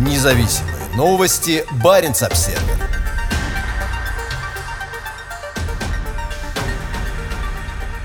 Независимые 0.00 0.76
новости. 0.96 1.62
Барин 1.84 2.12
обсерва 2.12 2.58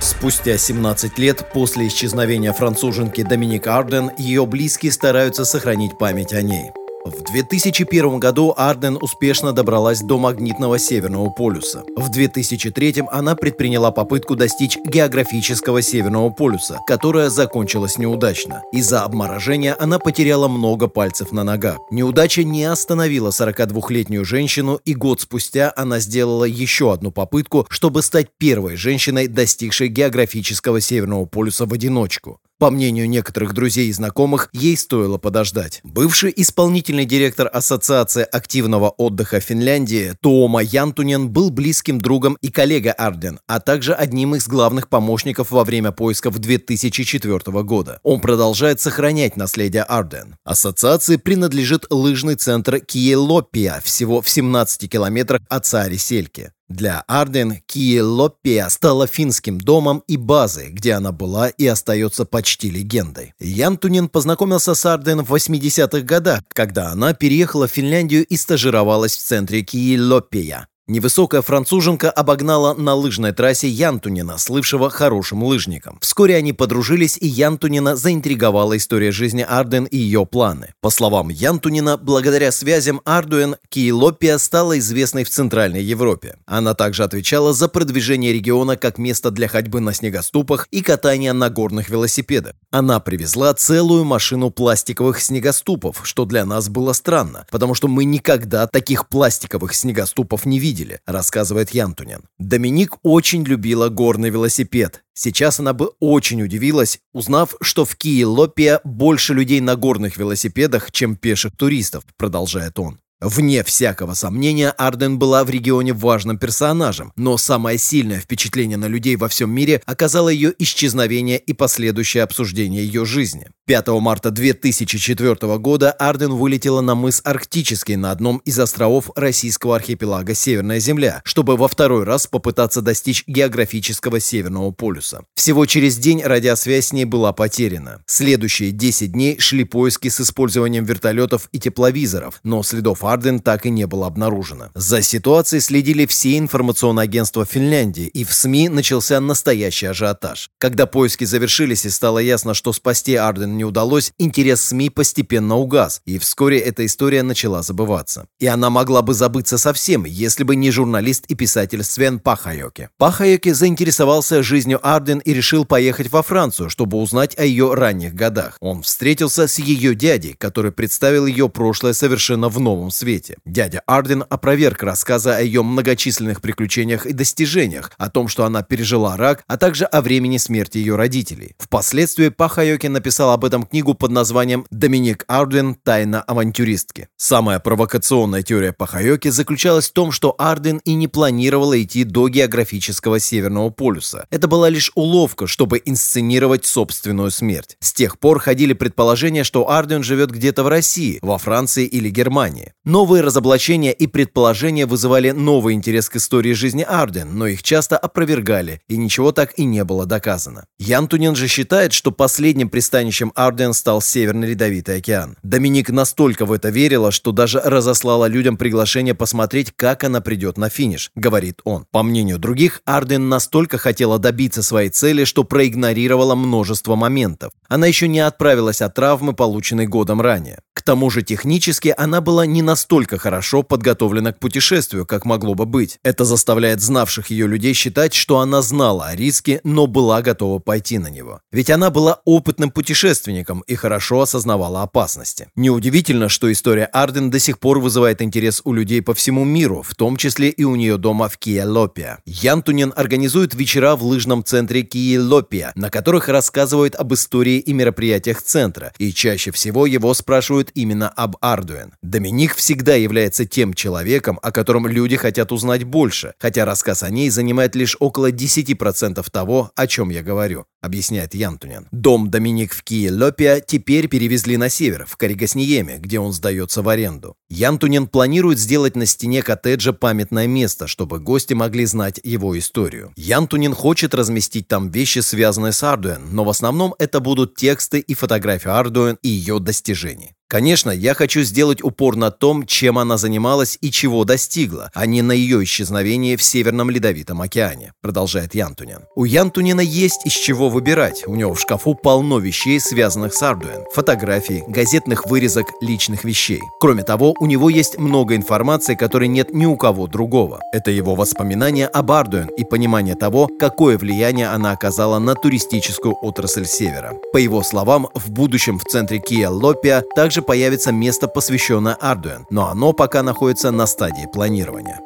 Спустя 0.01 0.57
17 0.57 1.17
лет 1.19 1.49
после 1.53 1.87
исчезновения 1.87 2.51
француженки 2.51 3.23
Доминик 3.23 3.67
Арден, 3.67 4.11
ее 4.17 4.45
близкие 4.45 4.91
стараются 4.91 5.45
сохранить 5.45 5.97
память 5.97 6.33
о 6.33 6.41
ней. 6.41 6.71
В 7.05 7.21
2001 7.21 8.17
году 8.17 8.55
Арден 8.57 8.97
успешно 8.99 9.53
добралась 9.53 10.01
до 10.01 10.17
магнитного 10.17 10.79
Северного 10.79 11.29
полюса. 11.29 11.83
В 11.95 12.09
2003 12.09 13.03
она 13.11 13.35
предприняла 13.35 13.91
попытку 13.91 14.35
достичь 14.35 14.79
географического 14.83 15.83
Северного 15.83 16.31
полюса, 16.31 16.79
которая 16.87 17.29
закончилась 17.29 17.99
неудачно. 17.99 18.63
Из-за 18.73 19.03
обморожения 19.03 19.75
она 19.79 19.99
потеряла 19.99 20.47
много 20.47 20.87
пальцев 20.87 21.31
на 21.31 21.43
ногах. 21.43 21.77
Неудача 21.91 22.43
не 22.43 22.63
остановила 22.63 23.29
42-летнюю 23.29 24.25
женщину, 24.25 24.79
и 24.83 24.95
год 24.95 25.21
спустя 25.21 25.71
она 25.75 25.99
сделала 25.99 26.45
еще 26.45 26.91
одну 26.91 27.11
попытку, 27.11 27.67
чтобы 27.69 28.01
стать 28.01 28.29
первой 28.39 28.77
женщиной, 28.77 29.27
достигшей 29.27 29.89
географического 29.89 30.81
Северного 30.81 31.25
полюса 31.25 31.67
в 31.67 31.73
одиночку. 31.73 32.39
По 32.57 32.71
мнению 32.71 33.09
некоторых 33.09 33.53
друзей 33.53 33.89
и 33.89 33.91
знакомых, 33.91 34.47
ей 34.53 34.77
стоило 34.77 35.17
подождать. 35.17 35.81
Бывший 35.83 36.31
исполнительный 36.33 37.03
директор 37.03 37.49
Ассоциации 37.51 38.23
активного 38.23 38.91
отдыха 38.91 39.41
Финляндии 39.41 40.13
Тоома 40.21 40.63
Янтунен 40.63 41.27
был 41.27 41.49
близким 41.49 41.99
другом 41.99 42.37
и 42.41 42.49
коллегой 42.49 42.93
Арден, 42.93 43.41
а 43.45 43.59
также 43.59 43.93
одним 43.93 44.35
из 44.35 44.47
главных 44.47 44.87
помощников 44.87 45.51
во 45.51 45.65
время 45.65 45.91
поисков 45.91 46.39
2004 46.39 47.63
года. 47.63 47.99
Он 48.03 48.21
продолжает 48.21 48.79
сохранять 48.79 49.35
наследие 49.35 49.83
Арден. 49.83 50.37
Ассоциации 50.45 51.17
принадлежит 51.17 51.87
лыжный 51.89 52.35
центр 52.35 52.79
Киелопия 52.79 53.81
всего 53.83 54.21
в 54.21 54.29
17 54.29 54.89
километрах 54.89 55.41
от 55.49 55.65
Саари-Сельки. 55.65 56.51
Для 56.67 57.03
Арден 57.07 57.61
Киелопия 57.67 58.67
стала 58.69 59.05
финским 59.05 59.59
домом 59.59 60.03
и 60.07 60.17
базой, 60.17 60.69
где 60.69 60.93
она 60.93 61.11
была 61.11 61.49
и 61.49 61.67
остается 61.67 62.25
почти 62.25 62.71
легендой. 62.71 63.33
Ян 63.39 63.77
Тунин 63.77 64.09
познакомился 64.09 64.73
с 64.73 64.85
Арден 64.85 65.23
в 65.23 65.33
80-х 65.33 66.01
годах, 66.01 66.41
когда 66.47 66.89
она 66.89 67.13
переехала 67.13 67.67
в 67.67 67.71
Финляндию 67.71 68.25
и 68.25 68.35
стажировалась 68.35 69.15
в 69.15 69.23
центре 69.23 69.61
Киелопия. 69.61 70.67
Невысокая 70.87 71.41
француженка 71.41 72.11
обогнала 72.11 72.75
на 72.75 72.93
лыжной 72.93 73.31
трассе 73.31 73.67
Янтунина, 73.67 74.37
слывшего 74.37 74.91
хорошим 74.91 75.43
лыжником. 75.43 75.97
Вскоре 75.99 76.35
они 76.35 76.53
подружились, 76.53 77.17
и 77.19 77.25
Янтунина 77.25 77.95
заинтриговала 77.95 78.77
история 78.77 79.11
жизни 79.11 79.41
Арден 79.41 79.85
и 79.85 79.97
ее 79.97 80.27
планы. 80.27 80.75
По 80.81 80.91
словам 80.91 81.29
Янтунина, 81.29 81.97
благодаря 81.97 82.51
связям 82.51 83.01
Ардуэн, 83.03 83.55
Киелопия 83.67 84.37
стала 84.37 84.77
известной 84.77 85.23
в 85.23 85.29
Центральной 85.31 85.81
Европе. 85.81 86.37
Она 86.45 86.75
также 86.75 87.03
отвечала 87.03 87.51
за 87.51 87.67
продвижение 87.67 88.31
региона 88.31 88.77
как 88.77 88.99
место 88.99 89.31
для 89.31 89.47
ходьбы 89.47 89.79
на 89.79 89.91
снегоступах 89.91 90.67
и 90.69 90.83
катания 90.83 91.33
на 91.33 91.49
горных 91.49 91.89
велосипедах. 91.89 92.53
Она 92.69 92.99
привезла 92.99 93.55
целую 93.55 94.03
машину 94.03 94.51
пластиковых 94.51 95.19
снегоступов, 95.19 96.01
что 96.03 96.25
для 96.25 96.45
нас 96.45 96.69
было 96.69 96.93
странно, 96.93 97.47
потому 97.49 97.73
что 97.73 97.87
мы 97.87 98.05
никогда 98.05 98.67
таких 98.67 99.09
пластиковых 99.09 99.73
снегоступов 99.73 100.45
не 100.45 100.59
видели 100.59 100.74
видели, 100.75 100.99
рассказывает 101.05 101.69
Янтунин. 101.71 102.23
Доминик 102.37 102.97
очень 103.01 103.43
любила 103.43 103.89
горный 103.89 104.29
велосипед. 104.29 105.03
Сейчас 105.13 105.59
она 105.59 105.73
бы 105.73 105.91
очень 105.99 106.41
удивилась, 106.43 106.99
узнав, 107.13 107.55
что 107.61 107.85
в 107.85 107.95
Киелопе 107.95 108.81
больше 108.83 109.33
людей 109.33 109.61
на 109.61 109.75
горных 109.77 110.17
велосипедах, 110.17 110.91
чем 110.91 111.15
пеших 111.15 111.55
туристов, 111.55 112.03
продолжает 112.17 112.77
он. 112.77 112.99
Вне 113.21 113.63
всякого 113.63 114.13
сомнения, 114.13 114.71
Арден 114.71 115.17
была 115.17 115.45
в 115.45 115.49
регионе 115.49 115.93
важным 115.93 116.37
персонажем, 116.37 117.13
но 117.15 117.37
самое 117.37 117.77
сильное 117.77 118.19
впечатление 118.19 118.77
на 118.77 118.87
людей 118.87 119.15
во 119.15 119.29
всем 119.29 119.51
мире 119.51 119.81
оказало 119.85 120.27
ее 120.27 120.53
исчезновение 120.59 121.39
и 121.39 121.53
последующее 121.53 122.23
обсуждение 122.23 122.85
ее 122.85 123.05
жизни. 123.05 123.47
5 123.67 123.87
марта 123.99 124.31
2004 124.31 125.57
года 125.57 125.91
Арден 125.91 126.33
вылетела 126.33 126.81
на 126.81 126.93
мыс 126.93 127.21
Арктический 127.23 127.95
на 127.95 128.11
одном 128.11 128.37
из 128.39 128.59
островов 128.59 129.09
российского 129.15 129.77
архипелага 129.77 130.35
Северная 130.35 130.79
Земля, 130.79 131.21
чтобы 131.23 131.55
во 131.55 131.67
второй 131.67 132.03
раз 132.03 132.27
попытаться 132.27 132.81
достичь 132.81 133.23
географического 133.25 134.19
Северного 134.19 134.71
полюса. 134.71 135.23
Всего 135.35 135.65
через 135.65 135.97
день 135.97 136.21
радиосвязь 136.21 136.87
с 136.87 136.93
ней 136.93 137.05
была 137.05 137.31
потеряна. 137.31 138.03
Следующие 138.05 138.71
10 138.71 139.13
дней 139.13 139.39
шли 139.39 139.63
поиски 139.63 140.09
с 140.09 140.19
использованием 140.19 140.83
вертолетов 140.83 141.49
и 141.51 141.59
тепловизоров, 141.59 142.41
но 142.43 142.61
следов 142.61 143.04
Арден 143.07 143.39
так 143.39 143.65
и 143.65 143.69
не 143.69 143.87
было 143.87 144.07
обнаружено. 144.07 144.69
За 144.73 145.01
ситуацией 145.01 145.61
следили 145.61 146.05
все 146.05 146.37
информационные 146.37 147.03
агентства 147.03 147.45
Финляндии, 147.45 148.07
и 148.07 148.23
в 148.23 148.33
СМИ 148.33 148.69
начался 148.69 149.19
настоящий 149.19 149.87
ажиотаж. 149.87 150.49
Когда 150.57 150.85
поиски 150.85 151.25
завершились 151.25 151.85
и 151.85 151.89
стало 151.89 152.19
ясно, 152.19 152.53
что 152.53 152.73
спасти 152.73 153.15
Арден 153.15 153.57
не 153.57 153.65
удалось, 153.65 154.11
интерес 154.17 154.61
СМИ 154.61 154.89
постепенно 154.89 155.55
угас, 155.55 156.01
и 156.05 156.17
вскоре 156.17 156.59
эта 156.59 156.85
история 156.85 157.23
начала 157.23 157.61
забываться. 157.61 158.27
И 158.39 158.47
она 158.47 158.69
могла 158.69 159.01
бы 159.01 159.13
забыться 159.13 159.57
совсем, 159.57 160.05
если 160.05 160.43
бы 160.43 160.55
не 160.55 160.71
журналист 160.71 161.25
и 161.27 161.35
писатель 161.35 161.83
Свен 161.83 162.19
Пахайоке. 162.19 162.89
Пахайоке 162.97 163.53
заинтересовался 163.53 164.43
жизнью 164.43 164.79
Арден 164.81 165.19
и 165.19 165.33
решил 165.33 165.65
поехать 165.65 166.11
во 166.11 166.23
Францию, 166.23 166.69
чтобы 166.69 166.97
узнать 166.97 167.37
о 167.37 167.45
ее 167.45 167.73
ранних 167.73 168.13
годах. 168.13 168.57
Он 168.59 168.81
встретился 168.81 169.47
с 169.47 169.59
ее 169.59 169.95
дядей, 169.95 170.33
который 170.37 170.71
представил 170.71 171.25
ее 171.25 171.49
прошлое 171.49 171.93
совершенно 171.93 172.49
в 172.49 172.59
новом 172.59 172.91
свете. 172.95 173.37
Дядя 173.45 173.81
Арден 173.85 174.23
опроверг 174.29 174.83
рассказы 174.83 175.29
о 175.29 175.41
ее 175.41 175.63
многочисленных 175.63 176.41
приключениях 176.41 177.05
и 177.05 177.13
достижениях, 177.13 177.91
о 177.97 178.09
том, 178.09 178.27
что 178.27 178.45
она 178.45 178.63
пережила 178.63 179.17
рак, 179.17 179.43
а 179.47 179.57
также 179.57 179.85
о 179.85 180.01
времени 180.01 180.37
смерти 180.37 180.77
ее 180.77 180.95
родителей. 180.95 181.55
Впоследствии 181.59 182.29
Пахайоки 182.29 182.87
написал 182.87 183.31
об 183.31 183.45
этом 183.45 183.65
книгу 183.65 183.93
под 183.93 184.11
названием 184.11 184.65
«Доминик 184.71 185.25
Арден. 185.27 185.75
Тайна 185.75 186.21
авантюристки». 186.21 187.09
Самая 187.17 187.59
провокационная 187.59 188.43
теория 188.43 188.73
Пахайоки 188.73 189.29
заключалась 189.29 189.89
в 189.89 189.93
том, 189.93 190.11
что 190.11 190.35
Арден 190.37 190.77
и 190.85 190.93
не 190.93 191.07
планировала 191.07 191.81
идти 191.81 192.03
до 192.03 192.29
географического 192.29 193.19
Северного 193.19 193.69
полюса. 193.69 194.27
Это 194.29 194.47
была 194.47 194.69
лишь 194.69 194.91
уловка, 194.95 195.47
чтобы 195.47 195.81
инсценировать 195.83 196.65
собственную 196.65 197.31
смерть. 197.31 197.77
С 197.79 197.93
тех 197.93 198.19
пор 198.19 198.39
ходили 198.39 198.73
предположения, 198.73 199.43
что 199.43 199.69
Арден 199.69 200.03
живет 200.03 200.31
где-то 200.31 200.63
в 200.63 200.67
России, 200.67 201.19
во 201.21 201.37
Франции 201.37 201.85
или 201.85 202.09
Германии. 202.09 202.73
Новые 202.85 203.23
разоблачения 203.23 203.91
и 203.91 204.05
предположения 204.05 204.85
вызывали 204.85 205.31
новый 205.31 205.73
интерес 205.73 206.07
к 206.07 206.17
истории 206.17 206.53
жизни 206.53 206.83
Арден, 206.83 207.35
но 207.35 207.47
их 207.47 207.63
часто 207.63 207.97
опровергали, 207.97 208.79
и 208.87 208.95
ничего 208.95 209.31
так 209.31 209.57
и 209.57 209.65
не 209.65 209.83
было 209.83 210.05
доказано. 210.05 210.67
Ян 210.77 211.07
Тунин 211.07 211.35
же 211.35 211.47
считает, 211.47 211.93
что 211.93 212.11
последним 212.11 212.69
пристанищем 212.69 213.31
Арден 213.33 213.73
стал 213.73 214.01
Северный 214.01 214.49
Ледовитый 214.49 214.97
океан. 214.97 215.35
Доминик 215.41 215.89
настолько 215.89 216.45
в 216.45 216.51
это 216.51 216.69
верила, 216.69 217.09
что 217.09 217.31
даже 217.31 217.59
разослала 217.59 218.27
людям 218.27 218.55
приглашение 218.55 219.15
посмотреть, 219.15 219.73
как 219.75 220.03
она 220.03 220.21
придет 220.21 220.59
на 220.59 220.69
финиш, 220.69 221.09
говорит 221.15 221.61
он. 221.63 221.87
По 221.89 222.03
мнению 222.03 222.37
других, 222.37 222.83
Арден 222.85 223.29
настолько 223.29 223.79
хотела 223.79 224.19
добиться 224.19 224.61
своей 224.61 224.89
цели, 224.89 225.23
что 225.23 225.43
проигнорировала 225.43 226.35
множество 226.35 226.95
моментов. 226.95 227.51
Она 227.67 227.87
еще 227.87 228.07
не 228.07 228.19
отправилась 228.19 228.83
от 228.83 228.93
травмы, 228.93 229.33
полученной 229.33 229.87
годом 229.87 230.21
ранее. 230.21 230.59
Тому 230.85 231.09
же 231.09 231.23
технически 231.23 231.91
она 231.97 232.21
была 232.21 232.45
не 232.45 232.61
настолько 232.61 233.17
хорошо 233.17 233.63
подготовлена 233.63 234.33
к 234.33 234.39
путешествию, 234.39 235.07
как 235.07 235.25
могло 235.25 235.55
бы 235.55 235.65
быть. 235.65 235.97
Это 236.03 236.25
заставляет 236.25 236.79
знавших 236.79 237.31
ее 237.31 237.47
людей 237.47 237.73
считать, 237.73 238.13
что 238.13 238.37
она 238.37 238.61
знала 238.61 239.07
о 239.07 239.15
риске, 239.15 239.61
но 239.63 239.87
была 239.87 240.21
готова 240.21 240.59
пойти 240.59 240.99
на 240.99 241.07
него. 241.07 241.41
Ведь 241.51 241.71
она 241.71 241.89
была 241.89 242.21
опытным 242.23 242.69
путешественником 242.69 243.61
и 243.61 243.73
хорошо 243.73 244.21
осознавала 244.21 244.83
опасности. 244.83 245.47
Неудивительно, 245.55 246.29
что 246.29 246.51
история 246.51 246.85
Арден 246.85 247.31
до 247.31 247.39
сих 247.39 247.57
пор 247.57 247.79
вызывает 247.79 248.21
интерес 248.21 248.61
у 248.63 248.71
людей 248.71 249.01
по 249.01 249.15
всему 249.15 249.43
миру, 249.43 249.81
в 249.81 249.95
том 249.95 250.17
числе 250.17 250.49
и 250.49 250.65
у 250.65 250.75
нее 250.75 250.97
дома 250.97 251.29
в 251.29 251.39
Киелопия. 251.39 252.19
Янтунин 252.27 252.93
организует 252.95 253.55
вечера 253.55 253.95
в 253.95 254.03
лыжном 254.03 254.43
центре 254.43 254.83
Киелопия, 254.83 255.71
на 255.73 255.89
которых 255.89 256.29
рассказывает 256.29 256.93
об 256.93 257.11
истории 257.15 257.57
и 257.57 257.73
мероприятиях 257.73 258.43
центра, 258.43 258.93
и 258.99 259.11
чаще 259.11 259.49
всего 259.49 259.87
его 259.87 260.13
спрашивают 260.13 260.74
именно 260.75 261.09
об 261.09 261.37
Ардуэн. 261.41 261.93
Доминик 262.03 262.55
всегда 262.55 262.93
является 262.93 263.45
тем 263.45 263.73
человеком, 263.73 264.39
о 264.43 264.51
котором 264.51 264.87
люди 264.87 265.15
хотят 265.15 265.51
узнать 265.51 265.83
больше, 265.83 266.33
хотя 266.37 266.65
рассказ 266.65 267.01
о 267.01 267.09
ней 267.09 267.29
занимает 267.29 267.75
лишь 267.75 267.97
около 267.99 268.31
10% 268.31 269.25
того, 269.31 269.71
о 269.75 269.87
чем 269.87 270.09
я 270.09 270.21
говорю, 270.21 270.65
объясняет 270.81 271.33
Янтунин. 271.33 271.87
Дом 271.91 272.29
Доминик 272.29 272.73
в 272.73 272.83
Киелопия 272.83 273.59
теперь 273.59 274.07
перевезли 274.07 274.57
на 274.57 274.69
север, 274.69 275.05
в 275.07 275.17
Каригасниеме, 275.17 275.97
где 275.97 276.19
он 276.19 276.31
сдается 276.31 276.81
в 276.81 276.89
аренду. 276.89 277.35
Янтунин 277.49 278.07
планирует 278.07 278.59
сделать 278.59 278.95
на 278.95 279.05
стене 279.05 279.41
коттеджа 279.41 279.93
памятное 279.93 280.47
место, 280.47 280.87
чтобы 280.87 281.19
гости 281.19 281.53
могли 281.53 281.85
знать 281.85 282.19
его 282.23 282.57
историю. 282.57 283.13
Янтунин 283.15 283.73
хочет 283.73 284.13
разместить 284.13 284.67
там 284.67 284.89
вещи, 284.89 285.19
связанные 285.19 285.71
с 285.71 285.81
Ардуэн, 285.83 286.21
но 286.31 286.43
в 286.43 286.49
основном 286.49 286.95
это 286.99 287.19
будут 287.19 287.55
тексты 287.55 287.99
и 287.99 288.13
фотографии 288.13 288.69
Ардуэн 288.69 289.17
и 289.21 289.29
ее 289.29 289.59
достижений. 289.59 290.35
Конечно, 290.47 290.91
я 290.91 291.15
хочу 291.15 291.41
сделать 291.41 291.83
упор 291.83 292.15
на 292.15 292.29
том, 292.29 292.67
чем 292.67 292.99
она 292.99 293.17
занималась 293.17 293.79
и 293.81 293.89
чего 293.89 294.25
достигла, 294.25 294.91
а 294.93 295.07
не 295.07 295.23
на 295.23 295.31
ее 295.31 295.63
исчезновении 295.63 296.35
в 296.35 296.43
Северном 296.43 296.91
Ледовитом 296.91 297.41
океане, 297.41 297.93
продолжает 298.01 298.53
Янтунин. 298.53 298.99
У 299.15 299.25
Янтунина 299.25 299.81
есть 299.81 300.23
из 300.25 300.33
чего 300.33 300.69
выбирать. 300.69 301.23
У 301.25 301.33
него 301.33 301.55
в 301.55 301.59
шкафу 301.59 301.95
полно 301.95 302.37
вещей, 302.37 302.79
связанных 302.79 303.33
с 303.33 303.41
Ардуэн. 303.41 303.85
Фотографий, 303.93 304.63
газетных 304.67 305.25
вырезок 305.25 305.65
личных 305.81 306.23
вещей. 306.23 306.61
Кроме 306.79 307.01
того, 307.01 307.33
у 307.39 307.47
него 307.47 307.69
есть 307.69 307.97
много 307.97 308.35
информации, 308.35 308.93
которой 308.93 309.27
нет 309.27 309.51
ни 309.51 309.65
у 309.65 309.75
кого 309.75 310.05
другого. 310.05 310.61
Это 310.71 310.91
его 310.91 311.15
воспоминания 311.15 311.87
об 311.87 312.11
Ардуэн 312.11 312.49
и 312.49 312.63
понимание 312.63 313.15
того, 313.15 313.49
какое 313.59 313.97
влияние 313.97 314.49
она 314.49 314.73
оказала 314.73 315.17
на 315.17 315.33
туристическую 315.33 316.15
отрасль 316.21 316.65
Севера. 316.65 317.15
По 317.33 317.37
его 317.37 317.63
словам, 317.63 318.09
в 318.13 318.29
будущем 318.29 318.77
в 318.77 318.83
центре 318.83 319.17
Kia 319.17 319.49
Лопия 319.49 320.03
также 320.15 320.44
появится 320.45 320.91
место, 320.91 321.27
посвященное 321.27 321.97
Arduino, 322.01 322.45
но 322.49 322.69
оно 322.69 322.93
пока 322.93 323.23
находится 323.23 323.71
на 323.71 323.87
стадии 323.87 324.27
планирования. 324.31 324.99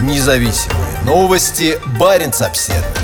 Независимые 0.00 0.98
новости. 1.04 1.78
Барин 1.98 2.32
обседный. 2.40 3.03